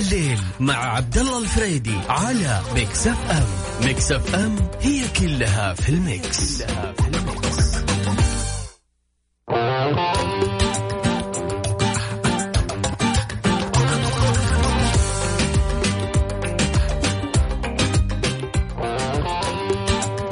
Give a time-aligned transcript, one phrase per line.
[0.00, 3.46] الليل مع عبد الله الفريدي على Mix FM
[3.86, 7.74] Mix FM هي كلها في ال mix, كلها في ال mix.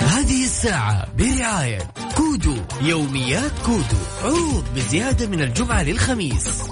[0.00, 1.78] هذه الساعة برعاية
[2.16, 3.82] كودو يوميات كودو.
[4.24, 6.62] عروض بزيادة من الجمعة للخميس.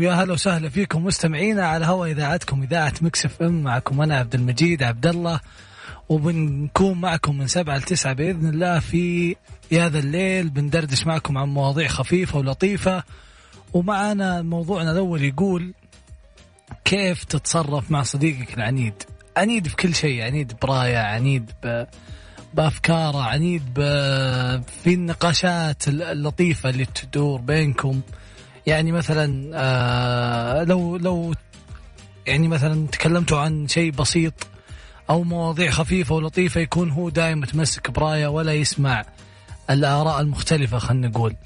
[0.00, 3.62] ويا هلا وسهلا فيكم مستمعينا على هوا إذاعتكم إذاعة Mix FM.
[3.62, 5.40] معكم أنا عبد المجيد عبد الله
[6.08, 9.36] وبنكون معكم من سبعة لتسعة بإذن الله في
[9.72, 10.48] هذا الليل.
[10.50, 13.02] بندردش معكم عن مواضيع خفيفة ولطيفة.
[13.72, 15.74] ومعنا موضوعنا الأول يقول
[16.84, 18.94] كيف تتصرف مع صديقك العنيد؟
[19.36, 21.84] عنيد في كل شيء عنيد براية عنيد ب...
[22.54, 23.80] بأفكاره عنيد ب...
[24.84, 28.00] في النقاشات اللطيفة اللي تدور بينكم.
[28.70, 31.34] يعني مثلا آه لو لو
[32.26, 34.34] يعني مثلا تكلمتوا عن شيء بسيط
[35.10, 39.04] أو مواضيع خفيفة ولطيفة يكون هو دائما متمسك براية ولا يسمع
[39.70, 41.36] الآراء المختلفة خلينا نقول.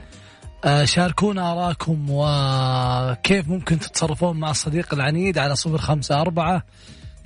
[0.64, 6.62] آه شاركونا آراءكم وكيف ممكن تتصرفون مع الصديق العنيد على صفر خمسة أربعة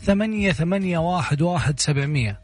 [0.02, 2.40] ثمانية ثمانية واحد واحد سبعمية.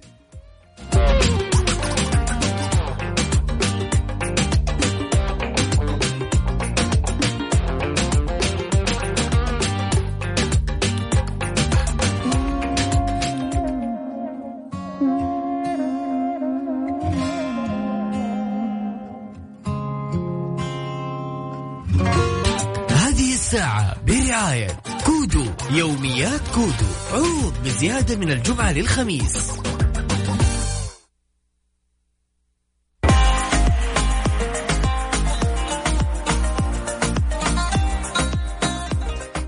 [24.64, 26.90] برعاية كودو يوميات كودو.
[27.12, 29.60] عروض بزيادة من الجمعة للخميس.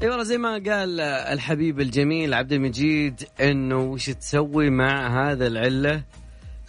[0.02, 6.02] اي والله زي ما قال الحبيب الجميل عبد المجيد إنه وش تسوي مع هذا العلة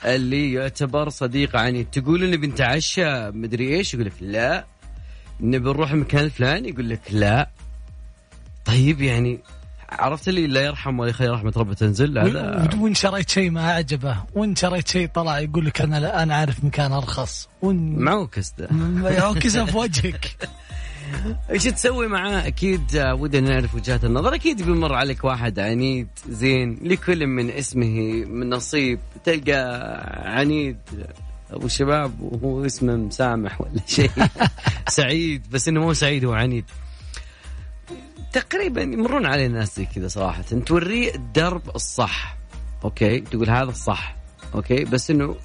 [0.06, 4.66] اللي يعتبر صديق عنيد تقول انه بنتعشى مدري إيش؟ يقول لك لا.
[5.40, 7.50] نبي نروح المكان الفلاني يقول لك لا.
[8.68, 9.40] طيب يعني
[9.90, 14.18] عرفت اللي لا يرحم ولا يخلي رحمة ربه تنزل؟ هذا وين شريت شيء ما عجبه
[14.36, 17.50] وين شريت شيء طلع يقول لك أنا لا أنا عارف مكان أرخص.
[17.62, 18.70] وين معوكس ده
[19.10, 20.38] يعكسها في وجهك.
[21.52, 26.80] إيش تسوي معاه؟ أكيد آه، ودنا نعرف وجهات النظر، أكيد بيمر عليك واحد عنيد زين
[26.82, 29.62] لكل من اسمه من نصيب، تلقى
[30.26, 30.78] عنيد
[31.52, 34.12] أبو شباب وهو اسمه مسامح ولا شيء.
[34.88, 36.66] سعيد بس إنه مو سعيد هو عنيد.
[38.34, 42.38] تقريبا يمرون علينا ناس زي كذا صراحة، توريه الدرب الصح.
[42.84, 44.16] okay، تقول هذا الصح.
[44.56, 45.36] okay، بس إنه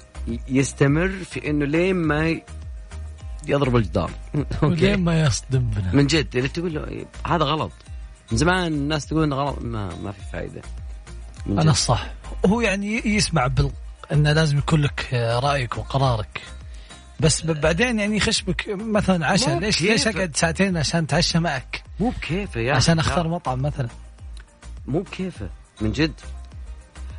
[0.47, 2.41] يستمر في إنه لين ما
[3.47, 4.11] يضرب الجدار.
[4.63, 5.91] ولين ما يصدم بنا.
[5.93, 6.35] من جد.
[6.35, 7.71] اللي تقول له هذا غلط.
[8.31, 9.59] من زمان الناس تقول إنه غلط.
[9.61, 10.61] ما ما في فائده
[11.47, 11.71] أنا.
[11.71, 12.13] الصح.
[12.45, 13.71] هو يعني يسمع بال
[14.11, 15.09] إنه لازم يكون لك
[15.43, 16.41] رأيك وقرارك.
[17.19, 19.59] بس بعدين يعني يخش بك مثلا عشاء.
[19.59, 19.81] ليش.
[19.81, 22.99] ليش أقعد ساعتين عشان أتعشى معك؟ مو بكيفه يا عشان.
[22.99, 23.87] أختار مطعم مثلا.
[24.87, 25.49] مو بكيفه
[25.81, 26.13] من جد.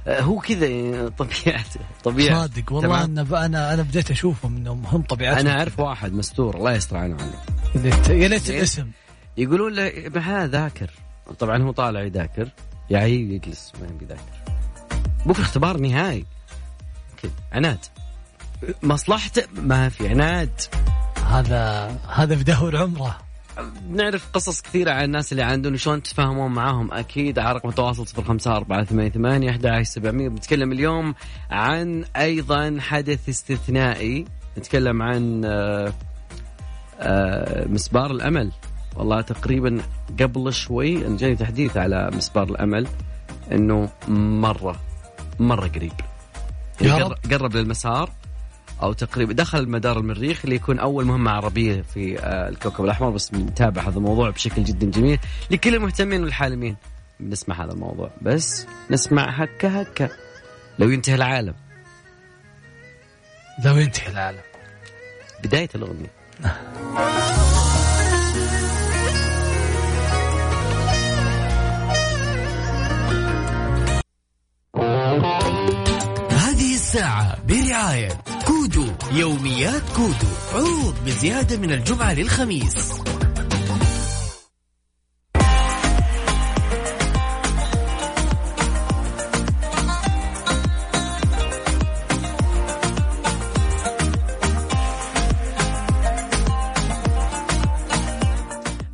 [0.07, 2.41] آه، هو كذا يعني طبيعته طبيعة.
[2.41, 5.39] صادق والله؟ أنا أنا أنا بديت أشوفهم إنهم هم طبيعتهم.
[5.39, 7.17] أنا أعرف واحد مستور الله يستر عنه.
[7.17, 8.51] وعنك يا ليت-.
[8.51, 8.91] الاسم.
[9.37, 10.91] يقولون له ها ذاكر.
[11.39, 12.49] طبعا هو طالع يذاكر.
[12.91, 14.55] يعيب يجلس ما يبي يذاكر.
[15.27, 16.25] بكره اختبار نهائي.
[17.23, 17.79] كذا عناد.
[18.83, 20.61] مصلحته ما في عناد.
[21.27, 23.19] هذا هذا بدور عمره.
[23.91, 28.25] نعرف قصص كثيرة عن الناس اللي عندهم شلون تتفاهمون معاهم؟ أكيد على رقم التواصل صفر
[28.25, 30.29] خمسة أربعة ثمانية ثمانية أحد عشر سبعمية.
[30.29, 31.15] بنتكلم اليوم
[31.51, 34.25] عن أيضا حدث استثنائي.
[34.59, 35.93] نتكلم عن آه،
[37.01, 38.53] آه، مسبار الأمل.
[38.97, 39.81] والله تقريبا
[40.21, 42.87] قبل شوي جاني تحديث على مسبار الأمل
[43.53, 44.77] أنه مرة
[45.41, 45.93] مرة قريب.
[46.81, 47.13] يعني رب.
[47.13, 48.11] قر- قرب للمسار.
[48.83, 53.31] أو تقريبا دخل المدار المريخ اللي يكون أول مهمة عربية في آه، الكوكب الأحمر بس
[53.31, 55.19] بنتابع هذا الموضوع بشكل جدا جميل
[55.51, 56.77] لكل المهتمين والحالمين.
[57.21, 60.09] بنسمع هذا الموضوع بس نسمع هكا هكا.
[60.79, 61.55] لو ينتهي العالم.
[63.65, 64.41] لو ينتهي العالم.
[65.45, 66.25] بداية الأغنية.
[76.95, 78.44] الساعة برعاية كودو
[79.13, 80.15] يوميات كودو
[80.55, 82.93] عروض بزيادة من الجمعة للخميس.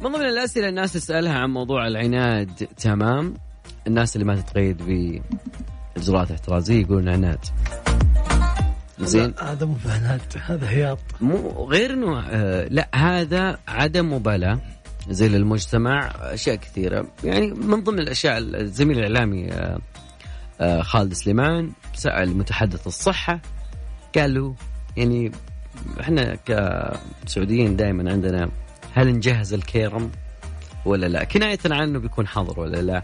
[0.01, 3.35] من ضمن الأسئلة الناس تسألها عن موضوع العناد تمام؟
[3.87, 4.83] الناس اللي ما تتقيد
[5.97, 7.45] باجراءات احترازية يقولون عناد.
[9.07, 9.35] زين.
[9.41, 10.99] هذا مو بعناد هذا هياط.
[11.21, 14.61] مو غير إنه آه لا هذا عدم مبالاة
[15.09, 17.07] زي للمجتمع أشياء كثيرة.
[17.25, 19.79] يعني من ضمن الأشياء الزميل الإعلامي آه
[20.61, 23.41] آه خالد سليمان سأل متحدث الصحة
[24.17, 24.55] قال له
[24.97, 25.33] يعني
[26.01, 28.51] إحنا كسعوديين دائما عندنا
[28.95, 30.11] هل نجهز الكيرم
[30.85, 33.03] ولا لا؟ كناية عن إنه بيكون حظر ولا لا.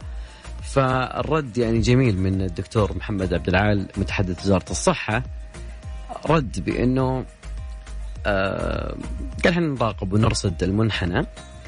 [0.62, 5.22] فالرد يعني جميل من الدكتور محمد عبد العال متحدث وزارة الصحة
[6.26, 7.24] رد بأنه
[8.26, 8.94] آه
[9.44, 11.26] قال إحنا نراقب ونرصد المنحنى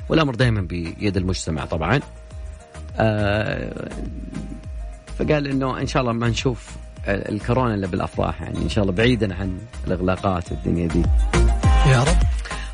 [0.08, 2.00] والامر دائما بيد المجتمع طبعا.
[2.96, 3.88] آه
[5.18, 6.76] فقال إنه إن شاء الله ما نشوف
[7.08, 11.02] الكورونا إلا بالأفراح يعني إن شاء الله بعيدا عن الإغلاقات والدنيا دي.
[11.86, 12.16] يا رب.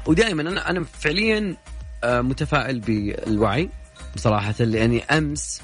[0.06, 1.56] ودائما أنا أنا فعليا
[2.04, 3.68] آه، متفائل بالوعي
[4.16, 5.62] بصراحة لأني أمس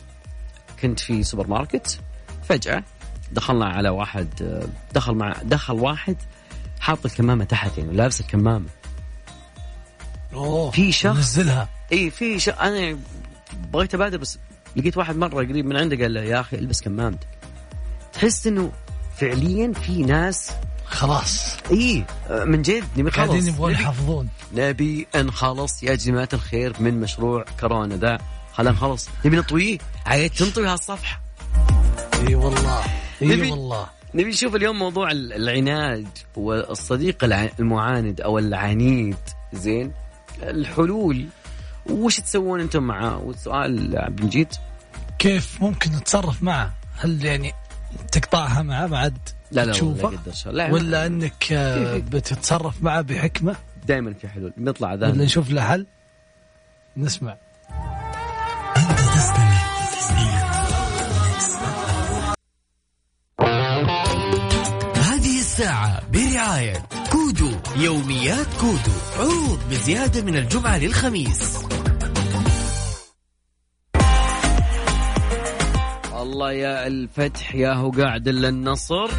[0.82, 2.00] كنت في سوبر ماركت
[2.48, 2.84] فجأة
[3.32, 4.62] دخلنا على واحد
[4.94, 6.16] دخل مع دخل واحد
[6.80, 8.66] حاط الكمامة تحت يعني لابس الكمامة.
[10.34, 12.98] أوه في شخص نزلها اي في شخص أنا
[13.72, 14.38] بغيت أبادر بس
[14.76, 17.28] لقيت واحد مرة قريب من عنده قال له يا أخي ألبس كمامتك.
[18.12, 18.72] تحس إنه
[19.16, 20.50] فعليا في ناس
[20.86, 21.56] خلاص.
[21.70, 24.28] إي من جد نبي خلص قاعدين يبغون يحافظون.
[24.54, 28.18] نبي نخلص يا جماعة الخير من مشروع كورونا ذا
[28.52, 29.08] خلينا نخلص.
[29.24, 29.78] نبي نطويه.
[30.06, 31.20] عيد تنطوي هالصفحة.
[32.28, 32.84] إي والله.
[33.22, 33.86] نبي- والله.
[34.14, 37.24] نبي نشوف اليوم موضوع ال- العناد والصديق
[37.58, 39.16] المعاند أو العنيد.
[39.52, 39.92] زين؟
[40.42, 41.26] الحلول.
[41.90, 44.48] وش تسوون أنتم معاه والسؤال عبد المجيد.
[45.18, 47.52] كيف ممكن نتصرف معه؟ هل يعني
[48.12, 49.18] تقطعها معه بعد
[49.52, 50.10] لا لا تشوفه؟
[50.46, 53.56] لا لا ولا إنك آه، بتتصرف معه بحكمة؟
[53.86, 54.52] دائما في حلول.
[54.56, 55.24] ولا ذا.
[55.24, 55.86] نشوف له حل؟
[56.96, 57.36] نسمع.
[58.76, 59.16] هذه
[65.60, 71.58] الساعة برعاية كودو يوميات كودو عروض بزيادة من الجمعة للخميس.
[76.22, 79.10] الله يا الفتح يا هو قاعد إلا النصر.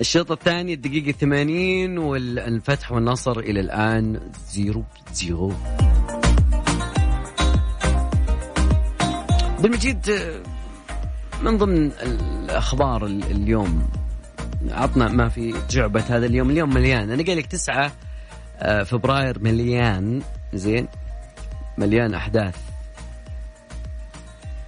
[0.00, 4.20] الشوط الثاني الدقيقة 80 والفتح والنصر إلى الآن
[4.50, 5.52] zero zero.
[9.60, 10.42] بالمجيد آه،
[11.42, 13.97] من ضمن الأخبار ال- اليوم.
[14.70, 17.10] عطنا ما في جعبة هذا اليوم اليوم مليان.
[17.10, 17.92] أنا قايل لك 9
[18.58, 20.22] آه، فبراير مليان.
[20.54, 20.88] زين؟
[21.78, 22.54] مليان أحداث.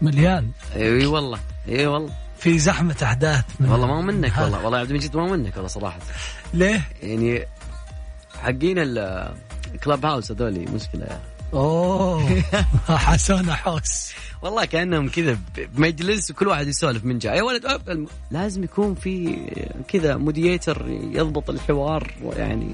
[0.02, 0.50] مليان.
[0.76, 1.38] إي والله
[1.68, 2.12] إي والله.
[2.38, 4.32] في زحمة أحداث من والله ما هو منك.
[4.38, 4.64] والله.
[4.64, 5.98] والله يا عبد المجيد ما هو منك والله صراحة.
[6.54, 7.46] ليه؟ يعني
[8.42, 8.74] حقين
[9.74, 11.04] الكلاب هاوس هذولي مشكلة.
[11.06, 11.20] يعني.
[11.54, 12.42] أوه.
[12.88, 14.12] حسونا حوس.
[14.42, 15.38] والله كأنهم كذا
[15.74, 17.36] بمجلس وكل واحد يسولف من جاي.
[17.36, 19.38] يا ولد أب لازم يكون في
[19.88, 22.72] كذا موديتر يضبط الحوار يعني.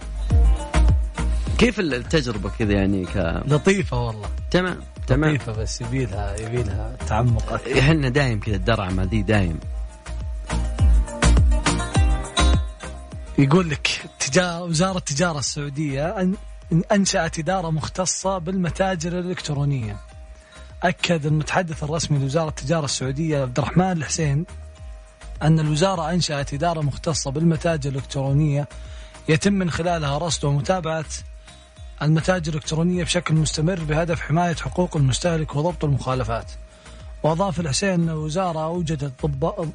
[1.58, 4.28] كيف التجربة كذا يعني ك لطيفة والله.
[4.50, 5.34] تمام تمام.
[5.34, 7.78] لطيفة بس يبيلها يبيلها تعمق أكثر.
[7.78, 9.60] إحنا دايم كذا الدرعمه ذي دايم.
[13.38, 16.34] يقول لك تجارة وزارة التجارة السعودية أن
[16.92, 19.96] أنشأت إدارة مختصة بالمتاجر الإلكترونية
[20.82, 24.46] أكد المتحدث الرسمي لوزارة التجارة السعودية عبد الرحمن الحسين
[25.42, 28.68] أن الوزارة أنشأت إدارة مختصة بالمتاجر الإلكترونية
[29.28, 31.04] يتم من خلالها رصد ومتابعة
[32.02, 36.52] المتاجر الإلكترونية بشكل مستمر بهدف حماية حقوق المستهلك وضبط المخالفات.
[37.22, 39.72] وأضاف الحسين أن الوزارة أوجدت ضب...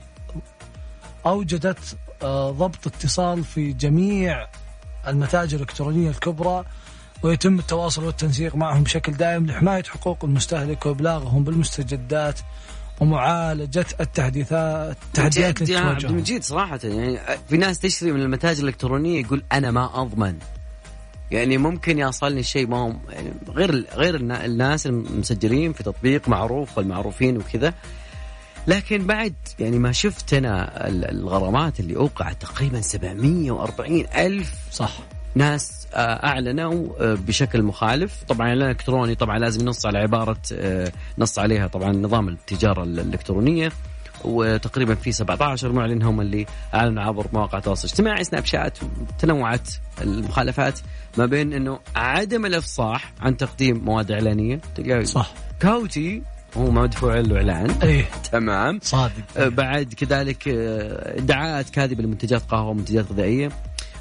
[1.26, 4.48] أوجدت آه، ضبط اتصال في جميع
[5.08, 6.64] المتاجر الإلكترونية الكبرى
[7.24, 12.40] ويتم التواصل والتنسيق معهم بشكل دائم لحماية حقوق المستهلك وإبلاغهم بالمستجدات
[13.00, 16.06] ومعالجة التحديثات التحديات يا عبد.
[16.06, 20.36] المجيد صراحة يعني في ناس تشتري من المتاجر الإلكترونية يقول أنا ما أضمن
[21.32, 26.78] يعني ممكن يصلني الشيء ما هم يعني غير غير النا- الناس المسجلين في تطبيق معروف
[26.78, 27.74] والمعروفين وكذا
[28.68, 30.46] لكن بعد يعني ما شفت ال-
[31.12, 34.92] الغرامات اللي أوقعت تقريبا 740 ألف صح.
[35.36, 38.24] ناس آه، أعلنوا آه، بشكل مخالف.
[38.28, 43.72] طبعا الالكتروني طبعا لازم ينص على عبارة آه، نص عليها طبعا نظام التجارة ال- الإلكترونية.
[44.26, 48.78] وتقريبا في 17 معلن هم اللي أعلنوا عبر مواقع التواصل الاجتماعي سناب شات
[49.20, 49.70] تنوعت
[50.02, 50.80] المخالفات
[51.18, 54.60] ما بين إنه عدم الإفصاح عن تقديم مواد إعلانية.
[55.04, 55.34] صح.
[55.60, 56.22] كاوتي
[56.58, 57.72] هو مدفوع له إعلان.
[57.84, 58.06] إيه.
[58.32, 58.80] تمام.
[58.84, 59.14] صادق.
[59.38, 63.52] آه، بعد كذلك آه، ادعاءات كاذبة لمنتجات قهوة ومنتجات غذائية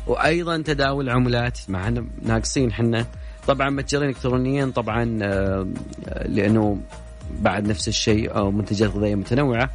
[0.07, 1.93] وأيضا تداول عملات مع
[2.23, 3.07] ناقصين حنا
[3.47, 5.67] طبعا متجرين الكترونيا طبعا آه،
[6.25, 6.81] لأنه
[7.41, 9.71] بعد نفس الشيء أو منتجات غذائية متنوعة.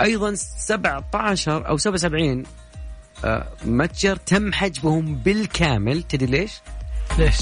[0.00, 2.42] أيضا 17 أو 77
[3.24, 6.02] آه، متجر تم حجبهم بالكامل.
[6.02, 6.60] تدري ليش؟
[7.18, 7.38] ليش؟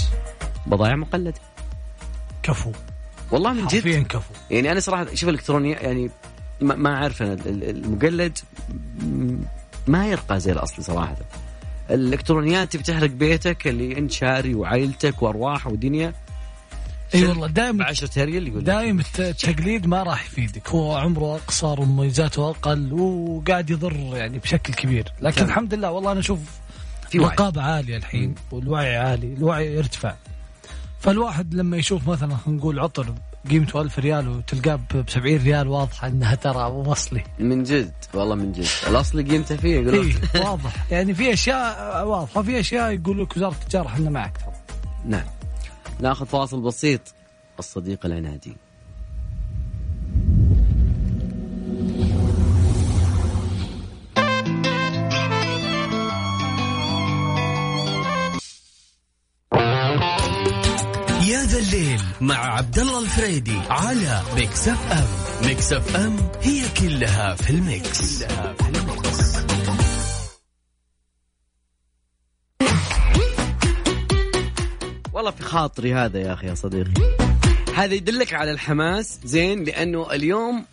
[0.66, 1.34] بضائع مقلده
[2.42, 2.72] كفو.
[3.30, 4.06] والله من جد.
[4.06, 4.34] كفو.
[4.50, 6.10] يعني أنا صراحة شوف الالكترونيه يعني
[6.60, 8.38] ما, ما أعرف أنا ال- ال- المقلد
[9.86, 11.16] ما يرقى زي الاصلي صراحة.
[11.90, 16.12] الإلكترونيات تبي تحرق بيتك اللي أنت شاري وعائلتك وأرواح ودنيا.
[17.14, 18.64] إي والله دائما ب 10 ريال يقول.
[18.64, 20.68] دائما الت- التقليد ما راح يفيدك.
[20.68, 25.12] هو عمره أقصر ومميزاته أقل وقاعد يضر يعني بشكل كبير.
[25.20, 25.46] لكن كم.
[25.46, 26.38] الحمد لله والله أنا أشوف
[27.10, 27.18] في.
[27.18, 30.14] رقابة عالية الحين والوعي عالي الوعي يرتفع.
[30.98, 33.14] فالواحد لما يشوف مثلا خلينا نقول عطر
[33.50, 38.34] قيمته 1000 ريال وتلقاه ب 70 ريال واضحه انها ترى مو اصلي من جد والله
[38.34, 38.66] من جد.
[38.88, 40.14] الاصلي قيمته فيه يقول اي
[40.44, 40.90] واضح.
[40.92, 42.42] يعني في أشياء واضحة.
[42.42, 44.54] في أشياء يقول لك وزارة التجارة إحنا معك ترى
[45.04, 45.26] نعم.
[46.00, 47.00] ناخذ فاصل بسيط.
[47.58, 48.56] الصديق العنادي.
[61.78, 65.06] الليل مع عبد الله الفريدي على Mix FM
[65.48, 69.38] Mix FM هي كلها في ال mix, كلها في ال mix.
[75.12, 77.16] والله في خاطري هذا يا أخي يا صديقي.
[77.74, 80.64] هذا يدلك على الحماس زين لأنه اليوم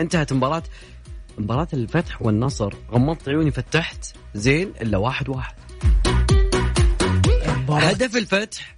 [0.00, 0.62] انتهت مباراة
[1.38, 2.74] مباراة الفتح والنصر.
[2.90, 5.54] غمضت عيوني فتحت زين إلا واحد واحد.
[7.68, 8.76] هدف الفتح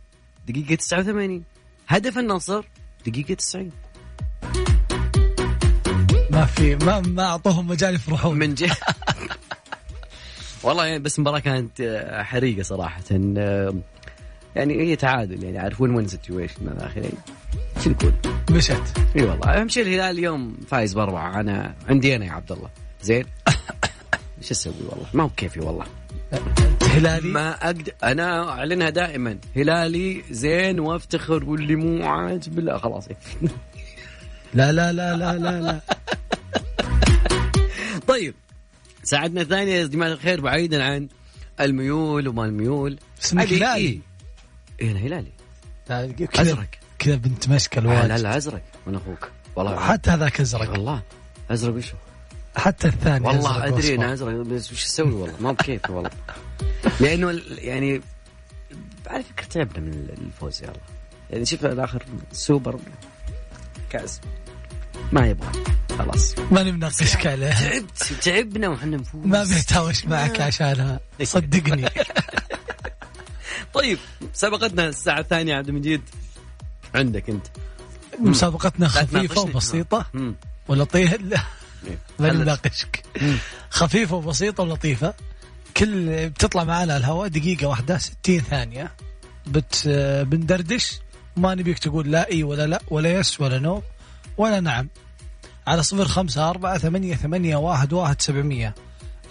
[0.49, 1.56] دقيقة 89
[1.89, 2.65] هدف النصر
[3.07, 3.71] دقيقة 90
[6.31, 8.39] ما في ما ما أعطوهم مجال يفرحون.
[8.39, 8.77] من جهة.
[10.63, 13.75] والله يعني بس المباراة كانت آه، حريقة صراحة آه،
[14.57, 17.19] يعني هي تعادل يعني عارف win win situation من الآخر يعني
[17.85, 18.13] شو نقول؟
[18.51, 18.99] مشت.
[19.17, 21.41] إي والله أهم شيء الهلال اليوم فايز بأربعة.
[21.41, 22.71] أنا عندي أنا يا عبد الله.
[23.03, 23.25] زين؟
[24.39, 25.87] إيش أسوي والله؟ ما هو كيفي والله.
[26.83, 29.39] هلالي؟ ما أقدر أنا أعلنها دائما.
[29.57, 33.09] هلالي زين وافتخر واللي مو عاجب لا خلاص.
[34.55, 35.81] لا لا لا لا لا لا.
[38.09, 38.35] طيب
[39.03, 41.09] ساعدنا الثانية يا جماعة الخير بعيدا عن
[41.61, 42.99] الميول وما الميول.
[43.23, 43.75] اسمك هلالي.
[43.75, 43.99] إيه؟
[44.81, 45.33] إيه أنا هلالي.
[46.37, 46.67] أزرق.
[46.99, 49.31] كذا بنت مشكل آه، لا لا أزرق من أخوك.
[49.57, 49.81] والله.
[49.81, 50.71] حتى هذاك أزرق.
[50.71, 51.03] والله.
[51.51, 51.97] أزرق وشو
[52.57, 53.95] حتى الثاني والله أدري.
[53.95, 56.11] أنا أزرق بس وش أسوي؟ والله ما بكيفي والله.
[57.01, 58.01] لأنه يعني
[59.07, 60.73] على فكرة تعبنا من الفوز يلا.
[61.31, 62.79] يعني شوف الآخر سوبر
[63.91, 64.21] كأس.
[65.13, 65.53] ما يبغى.
[65.99, 66.35] خلاص.
[66.51, 69.27] ماني مناقشك عليه تعبت تعبنا وحنا نفوز.
[69.27, 71.01] ما بيتهاوش معك عشانها.
[71.23, 71.89] صدقني.
[73.75, 73.99] طيب
[74.33, 76.03] سبقتنا الساعة الثانية عبد المجيد.
[76.95, 77.47] عندك أنت.
[78.19, 79.41] مسابقتنا خفيفة.
[79.41, 80.07] وبسيطة.
[80.69, 81.19] ولطيفة
[81.87, 81.99] إيه.
[82.19, 82.33] ما.
[82.33, 83.03] نناقشك.
[83.71, 85.15] خفيفة وبسيطة ولطيفة.
[85.77, 88.93] كل بتطلع معنا الهواء دقيقة واحدة 60 ثانية.
[89.47, 89.89] بت
[90.27, 90.99] بندردش.
[91.37, 93.83] ما نبيك تقول لا إي ولا لا ولا يس ولا نو
[94.37, 94.89] ولا نعم.
[95.67, 98.75] على صفر خمسة أربعة ثمانية ثمانية واحد واحد سبعمية.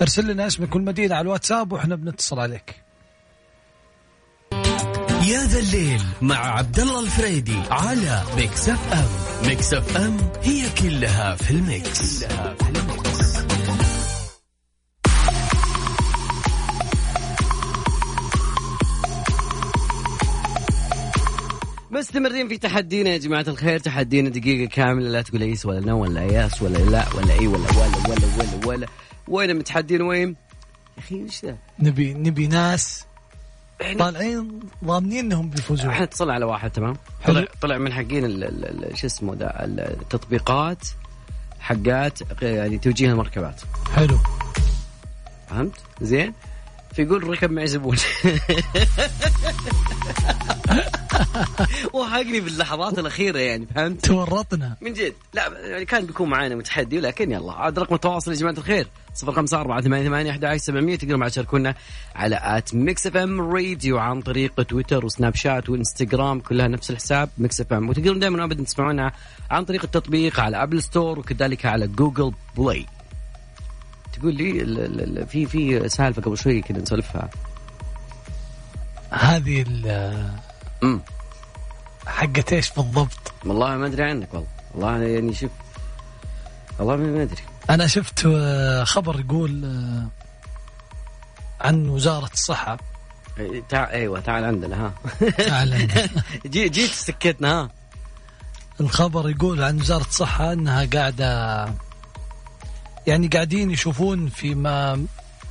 [0.02, 2.85] ارسل لنا اسمك والمدينة على الواتساب وإحنا بنتصل عليك.
[5.28, 11.52] يا ذا الليل مع عبد الله الفريدي على Mix FM Mix FM هي كلها في
[11.52, 13.36] ال mix, كلها في ال mix.
[21.92, 26.24] مستمرين في تحدينا يا جماعة الخير تحدينا دقيقة كاملة لا تقول yes ولا no ولا
[26.24, 28.88] yes ولا لا ولا إي ولا ولا ولا ولا ولا
[29.28, 30.36] وين متحدين وين؟ يا
[31.04, 33.06] أخي إيش ذا؟ نبي نبي ناس
[34.00, 35.90] طالعين ضامنين إنهم بيفوزون.
[35.90, 37.36] إحنا اتصلنا على واحد تمام؟ حلو.
[37.36, 38.42] طلع طلع من حقين
[38.94, 40.88] شو اسمه ده التطبيقات
[41.60, 43.62] حقات يعني توجيه المركبات.
[43.96, 44.18] حلو.
[45.50, 46.34] فهمت؟ زين؟
[46.94, 47.98] فيقول ركب معي زبون.
[51.94, 54.78] وهاقني باللحظات الأخيرة يعني فهمت؟ تورطنا.
[54.82, 55.14] من جد.
[55.34, 58.88] لا يعني كان بيكون معانا متحدي ولكن يلا عاد رقم التواصل يا جماعة الخير.
[59.24, 61.76] 054 88 11 700 تقدروا بعد تشاركونا
[62.16, 67.62] على at Mix FM Radio عن طريق تويتر وسناب شات وإنستغرام كلها نفس الحساب Mix
[67.62, 67.90] FM.
[67.90, 69.12] وتقدرون دائما ابدا تسمعونا
[69.52, 72.86] عن طريق التطبيق على Apple Store وكذلك على Google Play
[74.20, 77.30] تقول لي في في سالفة قبل شوي كنا نسولفها.
[79.12, 81.00] هذه ال-
[82.08, 84.48] حقت إيش بالضبط؟ والله ما أدري عنك والله.
[84.74, 85.52] والله يعني شوف
[86.80, 87.42] والله ما أدري.
[87.70, 90.08] أنا شفت آه، خبر يقول آه،
[91.68, 92.78] عن وزارة الصحة.
[93.40, 93.90] إيه، تع...
[93.90, 94.94] أيوه تعال عندنا ها.
[95.50, 95.88] أعلن
[96.46, 96.70] جي...
[96.70, 97.70] جيت سكتنا ها.
[98.80, 101.66] الخبر يقول عن وزارة الصحة إنها قاعدة
[103.08, 105.06] يعني قاعدين يشوفون في ما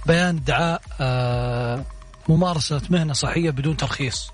[0.06, 1.84] بيان ادعاء آه،
[2.28, 4.33] ممارسة مهنة صحية بدون ترخيص.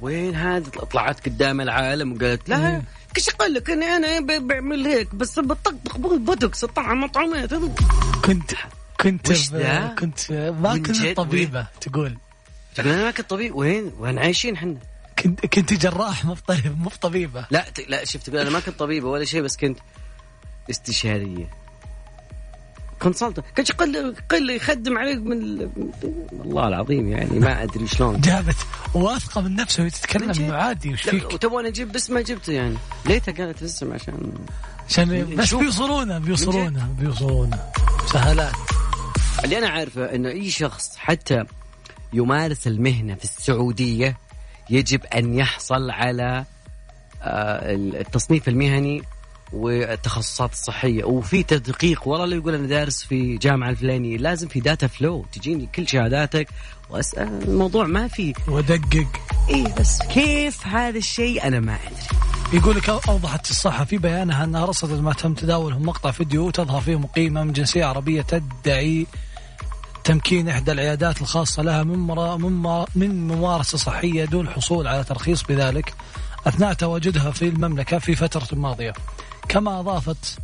[0.00, 2.82] وين هذه طلعت قدام العالم وقالت لا.
[3.14, 7.54] كش أقول لك؟ اني أنا ب- بعمل هيك بس بطقطق بوتوكس الطعم مطعومات
[8.24, 8.52] كنت
[9.00, 9.28] كنت؟
[9.98, 12.18] كنت ما كنت؟ طبيبة تقول.
[12.74, 14.76] تقول أنا ما كنت طبيب؟ وين؟ وين عايشين إحنا؟
[15.18, 17.64] كنت كنت جراح مو مو بطبيبه لا.
[17.88, 19.78] لا شفت تقول أنا ما كنت طبيبة ولا شيء بس كنت
[20.70, 21.50] استشارية.
[23.02, 23.40] consult.
[23.56, 25.70] كنت قل قل يخدم عليك من ال...
[26.32, 28.20] والله العظيم يعني ما أدري شلون.
[28.20, 28.56] جابت
[28.94, 32.74] واثقة من نفسها وهي تتكلم عادي وش فيك؟ وتبغى أجيب بس ما جبته يعني.
[33.06, 34.32] ليتها قالت الاسم عشان
[34.88, 35.54] عشان بس.
[35.54, 37.58] بيوصلونا بيوصلونا بيوصلونا
[38.12, 38.54] سهلات.
[39.44, 41.44] اللي أنا عارفه إنه أي شخص حتى
[42.12, 44.16] يمارس المهنة في السعودية
[44.70, 46.44] يجب أن يحصل على
[47.22, 49.02] آه، التصنيف المهني
[49.52, 51.04] والتخصصات الصحية.
[51.04, 55.68] وفي تدقيق والله اللي يقول أنا دارس في جامعة الفلانية لازم في داتا فلو تجيني
[55.74, 56.48] كل شهاداتك
[56.90, 57.42] وأسأل.
[57.42, 58.32] الموضوع ما في.
[58.48, 59.06] ودقق.
[59.50, 62.20] اي بس كيف هذا الشيء؟ أنا ما أدري.
[62.52, 66.98] يقول لك أوضحت الصحة في بيانها أنها رصدت ما تم تداوله مقطع فيديو تظهر فيه
[66.98, 69.06] مقيمة من جنسية عربية تدعي
[70.04, 75.04] تمكين إحدى العيادات الخاصة لها من مرا من مرا من ممارسة صحية دون الحصول على
[75.04, 75.94] ترخيص بذلك
[76.46, 78.92] أثناء تواجدها في المملكة في فترة ماضية.
[79.50, 80.38] كما أضافت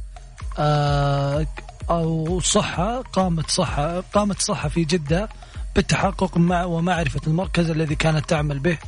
[0.59, 1.47] آه
[1.91, 5.29] أو صحة قامت صحة قامت صحة في جدة
[5.77, 8.79] بالتحقق مع ومعرفة المركز الذي كانت تعمل به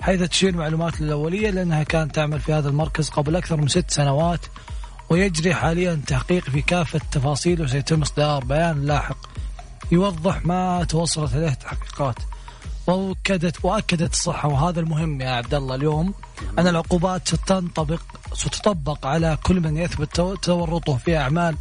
[0.00, 4.40] حيث تشير المعلومات الأولية لأنها كانت تعمل في هذا المركز قبل أكثر من ست سنوات
[5.10, 9.18] ويجري حاليا تحقيق في كافة التفاصيل وسيتم إصدار بيان لاحق
[9.92, 12.16] يوضح ما توصلت إليه التحقيقات.
[12.86, 16.14] وأكدت وأكدت الصحة وهذا المهم يا عبد الله اليوم
[16.58, 18.00] أن العقوبات ستنطبق
[18.36, 21.56] ستطبق على كل من يثبت تو- تورطه في أعمال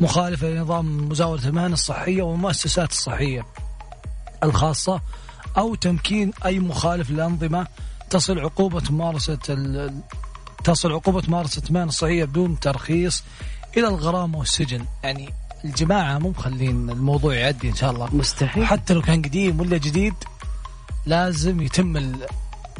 [0.00, 3.46] مخالفة لنظام مزاولة المهن الصحية والمؤسسات الصحية
[4.44, 5.00] الخاصة
[5.58, 7.66] أو تمكين أي مخالف للأنظمة
[8.10, 10.00] تصل عقوبة ممارسة ال-
[10.64, 13.24] تصل عقوبة ممارسة مهن الصحية بدون ترخيص
[13.76, 14.84] إلى الغرامة والسجن.
[15.04, 15.30] يعني
[15.64, 18.14] الجماعة مو مخلين الموضوع يعدي إن شاء الله.
[18.16, 18.66] مستحيل.
[18.66, 20.14] حتى لو كان قديم ولا جديد
[21.06, 22.26] لازم يتم ال-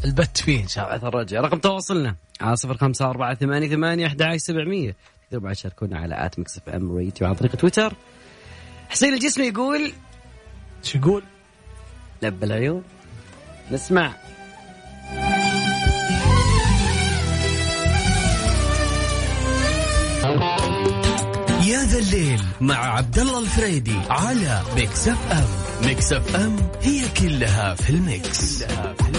[0.05, 0.96] البت فيه إن شاء الله.
[0.96, 2.16] بعث الرجاء رقم تواصلنا.
[2.40, 4.96] على صفر خمسة أربعة ثمانية ثمانية أحد عشر سبعمية.
[5.27, 7.92] تقدروا بعد تشاركونا على at Mix FM Radio عن طريق تويتر.
[8.88, 9.92] حسين الجسمي يقول
[10.83, 11.22] شو يقول؟
[12.22, 12.83] لب العيون.
[13.70, 14.12] نسمع.
[21.66, 25.87] يا ذا الليل مع عبد الله الفريدي على Mix FM.
[25.87, 29.17] Mix FM هي كلها في ال Mix, كلها في ال Mix.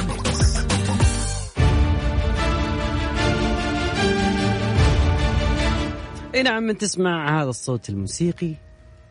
[6.36, 8.54] اي نعم من تسمع هذا الصوت الموسيقي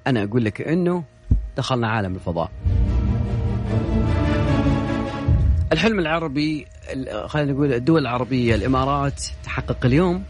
[0.06, 1.04] أنا أقول لك إنه
[1.56, 2.50] دخلنا عالم الفضاء.
[5.72, 10.24] الحلم العربي ال- خلينا نقول الدول العربية الإمارات تحقق اليوم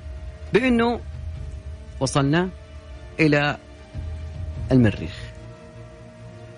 [0.53, 1.01] بإنه
[2.01, 2.49] وصلنا
[3.21, 3.57] إلى
[4.73, 5.17] المريخ.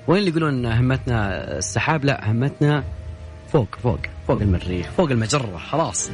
[0.08, 2.84] وين اللي يقولون همتنا السحاب؟ لا همتنا
[3.52, 6.10] فوق فوق فوق المريخ فوق المجرة خلاص.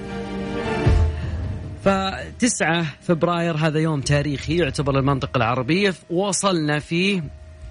[1.87, 5.95] فتسعة فبراير هذا يوم تاريخي يعتبر المنطقة العربية.
[6.11, 7.25] وصلنا فيه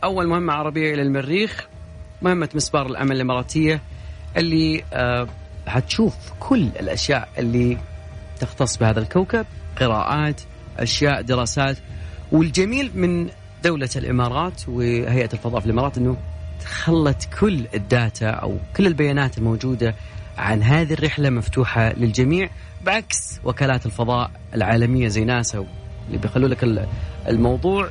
[0.04, 1.68] أول مهمة عربية إلى المريخ
[2.22, 3.82] مهمة مسبار الأمل الإماراتية
[4.38, 5.28] اللي آه
[5.68, 7.78] حتشوف كل الأشياء اللي
[8.40, 9.46] تختص بهذا الكوكب
[9.80, 10.42] قراءات
[10.80, 11.78] أشياء دراسات.
[12.32, 13.30] والجميل من
[13.64, 16.18] دولة الإمارات وهيئة الفضاء في الإمارات أنه
[16.66, 19.96] خلت كل الداتا أو كل البيانات الموجودة
[20.38, 22.50] عن هذه الرحلة مفتوحة للجميع
[22.86, 25.66] بعكس وكالات الفضاء العالمية زي ناسا
[26.08, 26.88] اللي بيخلوا لك ال-
[27.28, 27.90] الموضوع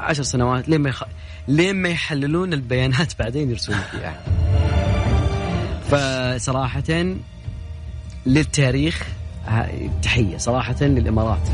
[0.00, 1.02] عشر سنوات لين ما يخ...
[1.48, 4.20] لين ما يحللون البيانات بعدين يرسلون فيها.
[5.90, 7.04] فصراحة
[8.26, 9.06] للتاريخ
[10.02, 10.36] تحية.
[10.36, 11.48] صراحة للإمارات.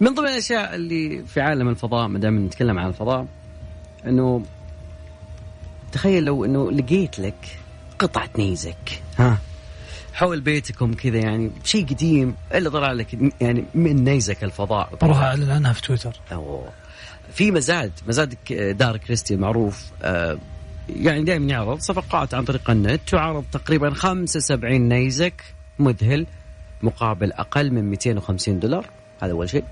[0.00, 3.26] من ضمن الأشياء اللي في عالم الفضاء ما دام نتكلم عن الفضاء
[4.06, 4.42] إنه
[5.94, 7.58] تخيل لو إنه لقيت لك
[7.98, 9.02] قطعة نيزك.
[9.18, 9.38] ها.
[10.12, 14.88] حول بيتكم كذا يعني شيء قديم إلا طلع لك يعني من نيزك الفضاء.
[15.02, 16.20] بروح أعلن عنها في تويتر.
[16.32, 16.68] أوه.
[17.32, 18.34] في مزاد مزاد
[18.78, 20.38] دار كريستي معروف آه،
[20.88, 25.42] يعني دائما يعرض صفقات عن طريق النت تعرض تقريبا 75 نيزك
[25.78, 26.26] مذهل
[26.82, 28.86] مقابل أقل من 250 دولار.
[29.22, 29.64] هذا أول شيء.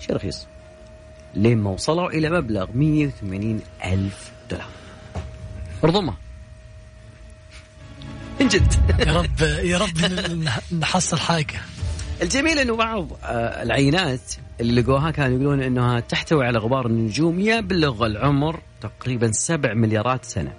[0.00, 0.46] شيء رخيص.
[1.34, 4.81] لين ما وصلوا إلى مبلغ 180 ألف دولار.
[5.84, 6.14] ارضمه
[8.40, 8.74] من جد.
[9.06, 9.98] يا رب يا رب
[10.80, 11.60] نحصل حاجة.
[12.22, 14.20] الجميل إنه بعض آه، العينات
[14.60, 20.52] اللي لقوها كانوا يقولون إنها تحتوي على غبار النجوم يبلغ العمر تقريبا 7 مليارات سنة.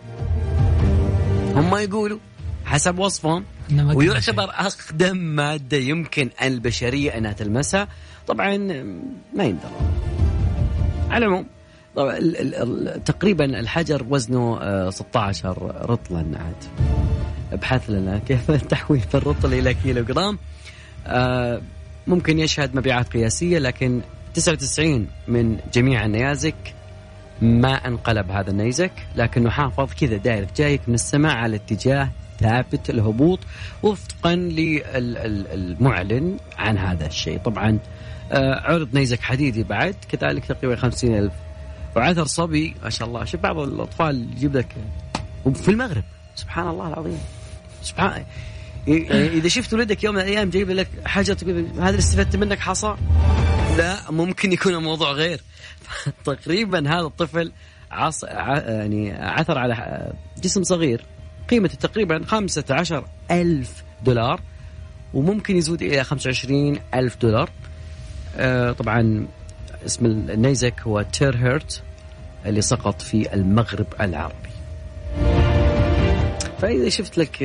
[1.56, 2.20] هم يقولوا
[2.66, 3.46] حسب وصفهم.
[3.94, 7.88] ويعتبر أقدم مادة يمكن البشرية أنها تلمسها،
[8.28, 8.58] طبعا
[9.36, 9.72] ما يندرى.
[11.10, 11.46] على العموم
[11.96, 12.20] طبعا
[13.06, 16.64] تقريبا الحجر وزنه آه، 16 رطلا عاد.
[17.54, 20.38] ابحث لنا كيف تحويل الرطل إلى كيلو جرام.
[21.08, 21.62] آه،
[22.08, 24.02] ممكن يشهد مبيعات قياسية لكن
[24.34, 26.56] 99 من جميع النيازك
[27.42, 33.40] ما انقلب هذا النيزك لكنه حافظ كذا داير جايك من السماء على اتجاه ثابت الهبوط
[33.84, 34.36] وفقا
[35.16, 37.80] للمعلن عن هذا الشيء طبعا
[38.32, 41.34] آه، عرض نيزك حديدي بعد كذلك تقريبا 50 ألف
[41.96, 43.26] وعثر صبي ما شاء الله.
[43.26, 44.76] شوف بعض الأطفال يجيب لك
[45.46, 46.04] وفي المغرب.
[46.36, 47.20] سبحان الله العظيم.
[47.82, 48.26] سبحان
[48.88, 52.96] إذا شفت ولدك يوم من الأيام جايب لك حاجة تقول هذا اللي استفدت منك حصى؟
[53.78, 55.42] لا ممكن يكون الموضوع غير.
[56.26, 57.52] تقريبا هذا الطفل
[57.92, 58.24] عص...
[58.24, 61.06] يعني عثر على جسم صغير
[61.50, 64.42] قيمته تقريبا 15 ألف دولار
[65.14, 67.50] وممكن يزود إلى 25 ألف دولار.
[68.38, 69.28] آه طبعا
[69.86, 71.84] اسم النيزك هو تيرهرت
[72.46, 74.50] اللي سقط في المغرب العربي.
[76.60, 77.44] فإذا شفت لك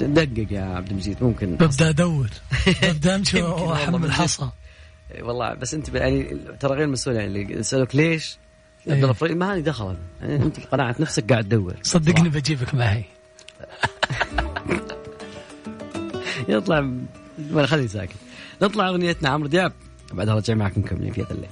[0.00, 1.56] دقق يا عبد المجيد ممكن.
[1.56, 2.28] ببدأ أدور.
[2.82, 4.12] ببدأ أمشي واحمل.
[4.12, 4.48] حصى
[5.20, 8.38] والله بس أنت يعني ترى غير مسؤول يعني اللي يسالوك ليش؟
[8.86, 9.12] عبد الله إيه.
[9.12, 9.96] فريد ما هذه دخل.
[10.20, 11.74] يعني أنت قناعة نفسك قاعد تدور.
[11.82, 13.04] صدقني بجيبك معي.
[16.48, 16.90] يطلع
[17.52, 18.16] ولا خليه ساكت.
[18.62, 19.72] نطلع أغنيتنا عمرو دياب.
[20.12, 21.48] بعدها رجع معكم مكملين في هذا الليل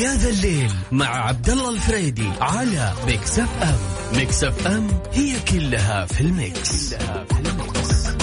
[0.00, 3.78] يا ذا الليل مع عبد الله الفريدي على Mix FM
[4.18, 8.19] Mix FM هي كلها في ال Mix, كلها في ال Mix.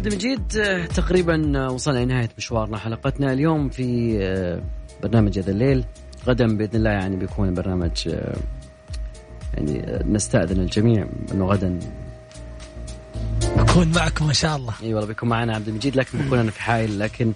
[0.00, 4.62] عبد المجيد آه، تقريبا آه، وصلنا لنهاية مشوارنا حلقتنا اليوم في آه،
[5.02, 5.84] برنامج هذا الليل.
[6.26, 8.36] غدا بإذن الله يعني بيكون البرنامج آه،
[9.54, 11.78] يعني نستأذن الجميع إنه غدا.
[13.56, 14.74] بكون معكم إن شاء الله.
[14.82, 16.98] إي والله بيكون معنا عبد المجيد لكن بكون أنا في حائل.
[16.98, 17.32] لكن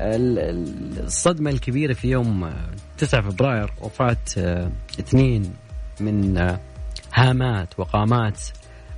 [0.00, 2.52] ال- ال- الصدمة الكبيرة في يوم آه،
[2.98, 5.52] 9 فبراير وفاة آه، اثنين
[6.00, 6.38] من
[7.14, 8.40] هامات وقامات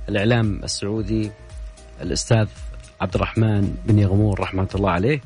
[0.09, 1.31] الإعلام السعودي
[2.01, 2.47] الأستاذ
[3.05, 5.21] عبد الرحمن بن يغمور رحمة الله عليه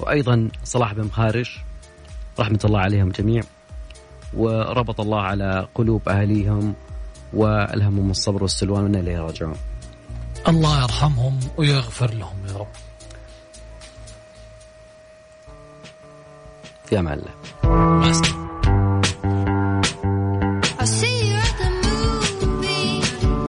[0.00, 1.50] وأيضا صلاح بن خارج
[2.40, 3.42] رحمة الله عليهم جميع
[4.34, 6.74] وربط الله على قلوب اهاليهم
[7.32, 9.56] وألهمهم الصبر والسلوان من إليه راجعون.
[10.48, 12.66] الله يرحمهم ويغفر لهم يا رب.
[16.84, 18.45] في أمان الله.